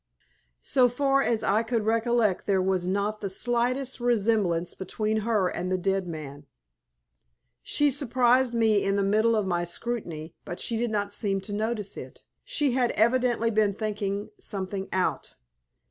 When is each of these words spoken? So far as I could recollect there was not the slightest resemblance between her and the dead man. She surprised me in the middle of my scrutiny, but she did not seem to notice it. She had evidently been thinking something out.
So 0.63 0.89
far 0.89 1.21
as 1.21 1.43
I 1.43 1.61
could 1.61 1.85
recollect 1.85 2.47
there 2.47 2.59
was 2.59 2.87
not 2.87 3.21
the 3.21 3.29
slightest 3.29 3.99
resemblance 3.99 4.73
between 4.73 5.17
her 5.17 5.47
and 5.47 5.71
the 5.71 5.77
dead 5.77 6.07
man. 6.07 6.47
She 7.61 7.91
surprised 7.91 8.51
me 8.55 8.83
in 8.83 8.95
the 8.95 9.03
middle 9.03 9.35
of 9.35 9.45
my 9.45 9.63
scrutiny, 9.63 10.33
but 10.43 10.59
she 10.59 10.75
did 10.75 10.89
not 10.89 11.13
seem 11.13 11.39
to 11.41 11.53
notice 11.53 11.97
it. 11.97 12.23
She 12.43 12.71
had 12.71 12.89
evidently 12.93 13.51
been 13.51 13.75
thinking 13.75 14.31
something 14.39 14.89
out. 14.91 15.35